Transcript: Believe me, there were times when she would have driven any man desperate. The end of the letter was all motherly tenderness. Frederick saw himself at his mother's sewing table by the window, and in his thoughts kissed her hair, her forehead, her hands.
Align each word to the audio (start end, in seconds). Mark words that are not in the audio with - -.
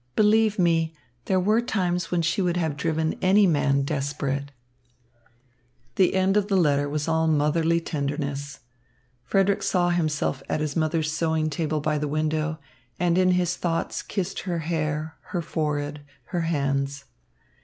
Believe 0.15 0.57
me, 0.57 0.95
there 1.25 1.39
were 1.39 1.61
times 1.61 2.09
when 2.09 2.23
she 2.23 2.41
would 2.41 2.57
have 2.57 2.75
driven 2.75 3.13
any 3.21 3.45
man 3.45 3.83
desperate. 3.83 4.51
The 5.93 6.15
end 6.15 6.35
of 6.35 6.47
the 6.47 6.55
letter 6.55 6.89
was 6.89 7.07
all 7.07 7.27
motherly 7.27 7.79
tenderness. 7.79 8.61
Frederick 9.23 9.61
saw 9.61 9.89
himself 9.91 10.41
at 10.49 10.59
his 10.59 10.75
mother's 10.75 11.11
sewing 11.11 11.51
table 11.51 11.81
by 11.81 11.99
the 11.99 12.07
window, 12.07 12.57
and 12.99 13.15
in 13.15 13.33
his 13.33 13.55
thoughts 13.55 14.01
kissed 14.01 14.39
her 14.39 14.57
hair, 14.65 15.17
her 15.35 15.41
forehead, 15.43 16.01
her 16.29 16.41
hands. 16.41 17.05